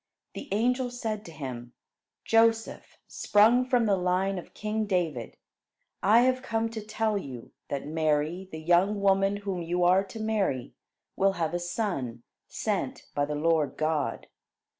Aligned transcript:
The 0.33 0.47
angel 0.51 0.89
said 0.89 1.23
to 1.25 1.31
him: 1.31 1.73
"Joseph, 2.25 2.97
sprung 3.07 3.63
from 3.63 3.85
the 3.85 3.95
line 3.95 4.39
of 4.39 4.55
king 4.55 4.87
David, 4.87 5.37
I 6.01 6.21
have 6.21 6.41
come 6.41 6.69
to 6.69 6.81
tell 6.81 7.19
you, 7.19 7.51
that 7.67 7.85
Mary, 7.85 8.49
the 8.51 8.57
young 8.61 8.99
woman 8.99 9.37
whom 9.45 9.61
you 9.61 9.83
are 9.83 10.03
to 10.05 10.19
marry, 10.19 10.73
will 11.15 11.33
have 11.33 11.53
a 11.53 11.59
son, 11.59 12.23
sent 12.47 13.03
by 13.13 13.25
the 13.25 13.35
Lord 13.35 13.77
God. 13.77 14.25